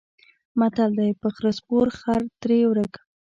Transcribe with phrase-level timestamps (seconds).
[0.59, 2.93] متل دی: په خره سپور خر ترې ورک.